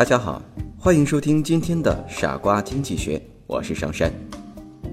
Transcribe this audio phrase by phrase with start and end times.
[0.00, 0.40] 大家好，
[0.78, 4.10] 欢迎收听今天的傻瓜经济学，我是上山。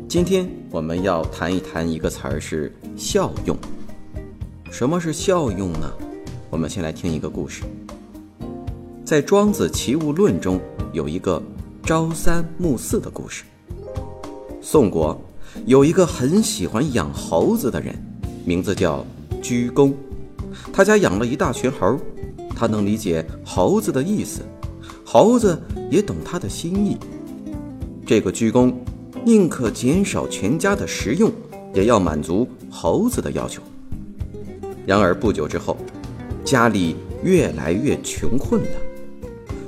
[0.05, 3.55] 今天我们要谈一谈一个词儿是效用。
[4.69, 5.89] 什么是效用呢？
[6.49, 7.63] 我们先来听一个故事。
[9.05, 10.59] 在《庄子·齐物论》中
[10.91, 11.41] 有一个
[11.83, 13.45] 朝三暮四的故事。
[14.61, 15.17] 宋国
[15.65, 17.95] 有一个很喜欢养猴子的人，
[18.43, 19.05] 名字叫
[19.41, 19.93] 鞠躬。
[20.73, 21.97] 他家养了一大群猴，
[22.53, 24.41] 他能理解猴子的意思。
[25.09, 25.57] 猴子
[25.89, 26.97] 也懂他的心意。
[28.05, 28.73] 这个鞠躬，
[29.23, 31.31] 宁可减少全家的食用，
[31.73, 33.61] 也要满足猴子的要求。
[34.85, 35.77] 然而不久之后，
[36.43, 38.67] 家里越来越穷困了。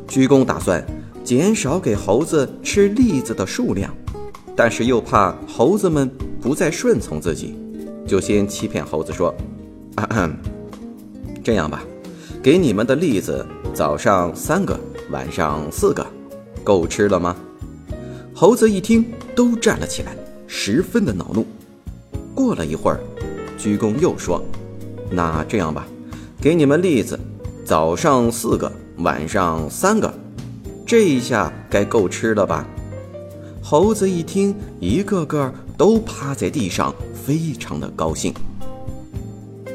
[0.10, 0.86] 鞠躬打算
[1.24, 3.96] 减少给猴子吃栗子的数量，
[4.58, 7.56] 但是又怕猴子们不再顺从自己，
[8.06, 9.34] 就先欺骗猴子说
[11.42, 11.82] ：“这样吧，
[12.44, 14.78] 给你们的栗子早上三个。”
[15.12, 16.06] 晚上四个，
[16.64, 17.36] 够吃了吗？
[18.36, 19.04] 猴子一听，
[19.36, 20.16] 都站了起来，
[20.46, 21.46] 十分的恼怒。
[22.36, 23.00] 过了一会儿，
[23.58, 24.40] 鞠躬又说
[25.10, 25.88] ：“那这样吧，
[26.40, 27.20] 给你们栗子，
[27.66, 30.14] 早上四个，晚上三个，
[30.86, 32.68] 这一下该够吃了吧？”
[33.64, 38.32] 猴子一听，一个个都趴在地上，非常的高兴。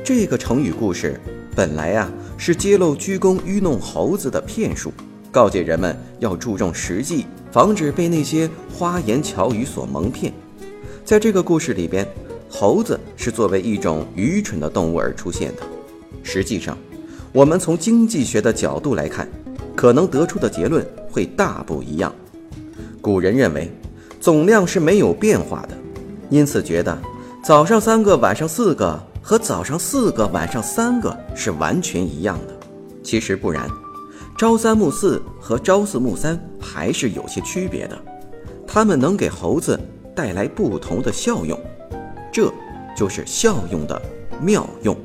[0.05, 1.20] 这个成语故事
[1.56, 4.92] 本来呀，是揭露鞠躬愚弄猴子的骗术。
[5.34, 10.32] 告诫人们要注重实际，防止被那些花言巧语所蒙骗。
[11.05, 12.06] 在这个故事里边，
[12.48, 15.62] 猴子是作为一种愚蠢的动物而出现的。
[16.22, 16.78] 实际上，
[17.33, 19.28] 我们从经济学的角度来看，
[19.74, 22.14] 可能得出的结论会大不一样。
[23.01, 23.68] 古人认为，
[24.20, 25.77] 总量是没有变化的，
[26.30, 26.96] 因此觉得
[27.42, 32.55] 早上三个，晚上四个和早上四个，晚上三个是完全一样的。
[33.02, 33.68] 其实不然。
[34.36, 37.96] 朝三暮四和朝四暮三还是有些区别的，
[38.67, 39.78] 它们能给猴子
[40.14, 41.58] 带来不同的效用，
[42.33, 42.52] 这
[42.96, 44.00] 就是效用的
[44.42, 44.96] 妙用。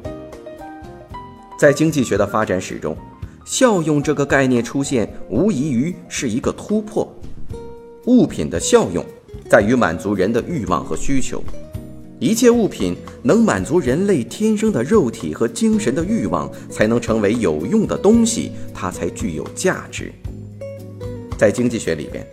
[1.60, 2.98] 在经济学的发展史中，
[3.46, 7.08] 效用这个概念出现，无异于是一个突破。
[8.06, 9.06] 物品的效用
[9.48, 11.44] 在于满足人的欲望和需求。
[12.20, 20.12] 一切物品能满足人类天生的肉体和精神的欲望，才能成为有用的东西，它才具有价值。
[21.38, 22.28] 在经济学里边，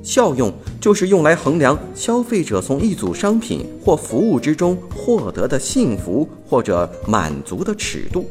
[0.00, 8.28] 效用就是用来衡量消费者从一组商品或服务之中获得的幸福或者满足的尺度。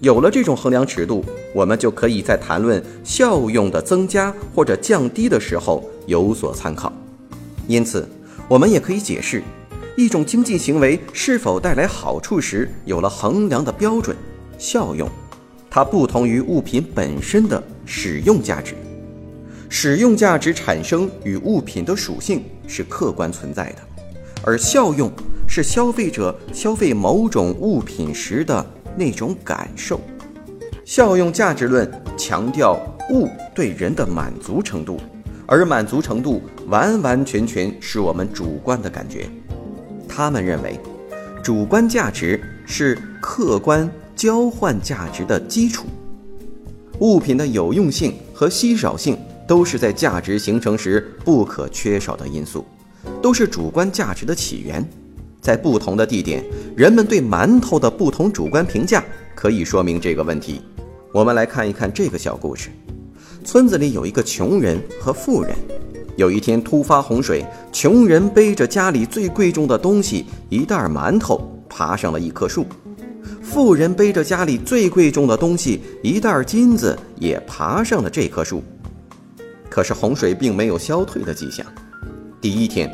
[0.00, 6.92] 有了这种衡量尺度，我们就可以在谈论效用的增加或者降低的时候有所参考。
[7.68, 8.08] 因此，
[8.48, 9.40] 我们也可以解释。
[9.96, 14.16] 一种经济行为是否带来好处时，有了衡量的标准，
[14.58, 15.06] 效用，
[15.70, 18.74] 它不同于物品本身的使用价值。
[19.68, 23.78] 使用价值产生与物品的属性是客观存在的，
[24.42, 25.10] 而效用
[25.46, 28.64] 是消费者消费某种物品时的
[28.96, 30.00] 那种感受。
[30.84, 32.78] 效用价值论强调
[33.10, 34.98] 物对人的满足程度，
[35.46, 39.26] 而满足程度完完全全是我们主观的感觉。
[40.14, 40.78] 他们认为，
[41.42, 45.86] 主观价值是客观交换价值的基础。
[46.98, 49.18] 物品的有用性和稀少性
[49.48, 52.62] 都是在价值形成时不可缺少的因素，
[53.22, 54.86] 都是主观价值的起源。
[55.40, 56.44] 在不同的地点，
[56.76, 59.02] 人们对馒头的不同主观评价
[59.34, 60.60] 可以说明这个问题。
[61.10, 62.68] 我们来看一看这个小故事：
[63.44, 65.56] 村子里有一个穷人和富人。
[66.16, 72.66] 有一天突发洪水，穷人背着家里最贵重的东西一袋馒头爬上了一棵树，
[73.42, 78.62] 富人背着家里最贵重的东西一袋金子也爬上了这棵树。
[79.70, 81.64] 可是洪水并没有消退的迹象。
[82.42, 82.90] 第一天，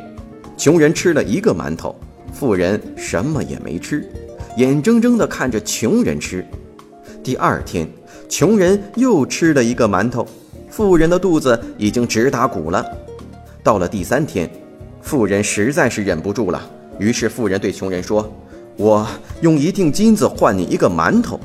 [0.55, 1.93] 穷人吃了一个馒头，
[2.31, 4.09] 富人什么也没吃，
[4.55, 6.45] 眼睁睁地看着穷人吃。
[7.21, 7.85] 第二天，
[8.29, 10.25] 穷人又吃了一个馒头，
[10.69, 12.85] 富人的肚子已经直打鼓了。
[13.63, 14.49] 到了第三天，
[15.01, 18.31] 富人实在是忍不住了，于是富人对穷人说
[18.77, 19.07] ：“我
[19.41, 21.39] 用一锭金子换你一个馒头。”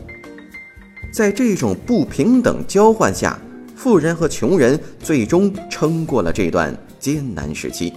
[1.12, 3.38] 在这种不平等交换下，
[3.76, 7.92] 富人和穷人最终撑过了这段艰难时期。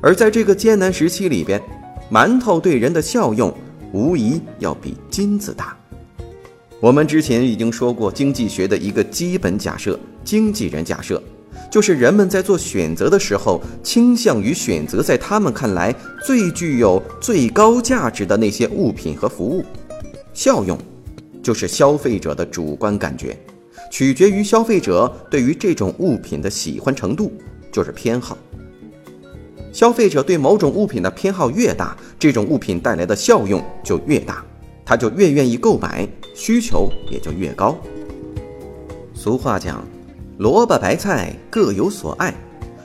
[0.00, 1.60] 而在这个艰难时期里边，
[2.10, 3.54] 馒头对人的效用
[3.92, 5.76] 无疑要比金子大。
[6.80, 11.22] 我们之前已经说过，经济学的一个基本假设——经纪人假设，
[11.70, 15.94] 就是人们在做选择的时候，倾向于选择在他们看来
[16.24, 19.64] 最具有最高价值的那些物品和服务。
[20.32, 20.78] 效用，
[21.42, 23.36] 就是消费者的主观感觉，
[23.90, 27.32] 取决于消费者对于这种物品的喜欢程度，
[27.70, 28.38] 就是偏好。
[29.70, 34.42] 消费者对某种物品的偏好越大，这种物品带来的效用就越大，
[34.84, 37.76] 他就越愿意购买，需求也就越高。
[39.12, 39.86] 俗话讲，
[40.38, 42.32] 萝卜白菜各有所爱，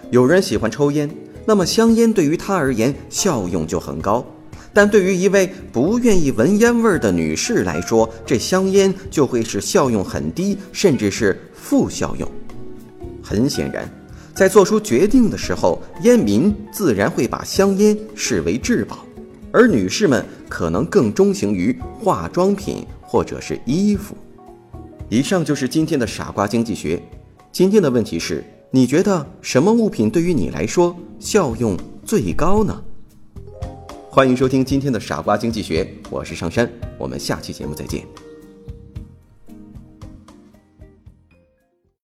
[0.09, 1.07] 有人喜欢抽烟，
[1.45, 4.25] 那么香烟对于他而言效用就很高；
[4.73, 12.27] 但对于一位不愿意闻烟味的女士来说，这香烟就会是效用很低，甚至是负效用。
[13.21, 13.87] 很显然。
[14.33, 19.05] 在做出决定的时候，烟民自然会把香烟视为至宝，
[19.51, 24.17] 而女士们可能更钟情于化妆品或者是衣服。
[25.07, 26.99] 以上就是今天的傻瓜经济学。
[27.53, 32.83] 今天的问题是：你觉得什么物品对于你来说效用最高呢？
[34.09, 36.67] 欢迎收听今天的傻瓜经济学，我是上山，
[36.97, 38.03] 我们下期节目再见。